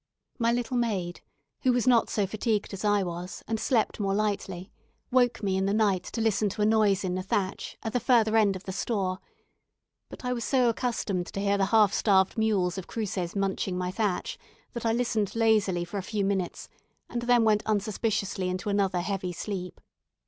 My 0.39 0.51
little 0.51 0.77
maid, 0.77 1.21
who 1.61 1.71
was 1.71 1.85
not 1.85 2.09
so 2.09 2.25
fatigued 2.25 2.73
as 2.73 2.83
I 2.83 3.03
was, 3.03 3.43
and 3.47 3.59
slept 3.59 3.99
more 3.99 4.15
lightly, 4.15 4.71
woke 5.11 5.43
me 5.43 5.55
in 5.57 5.67
the 5.67 5.75
night 5.75 6.01
to 6.05 6.21
listen 6.21 6.49
to 6.49 6.63
a 6.63 6.65
noise 6.65 7.03
in 7.03 7.13
the 7.13 7.21
thatch, 7.21 7.77
at 7.83 7.93
the 7.93 7.99
further 7.99 8.35
end 8.35 8.55
of 8.55 8.63
the 8.63 8.71
store; 8.71 9.19
but 10.09 10.25
I 10.25 10.33
was 10.33 10.43
so 10.43 10.69
accustomed 10.69 11.27
to 11.27 11.39
hear 11.39 11.55
the 11.59 11.65
half 11.65 11.93
starved 11.93 12.35
mules 12.35 12.79
of 12.79 12.87
Cruces 12.87 13.35
munching 13.35 13.77
my 13.77 13.91
thatch, 13.91 14.39
that 14.73 14.87
I 14.87 14.91
listened 14.91 15.35
lazily 15.35 15.85
for 15.85 15.99
a 15.99 16.01
few 16.01 16.25
minutes, 16.25 16.67
and 17.07 17.21
then 17.21 17.43
went 17.43 17.61
unsuspiciously 17.67 18.49
into 18.49 18.69
another 18.69 19.01
heavy 19.01 19.31
sleep. 19.33 19.79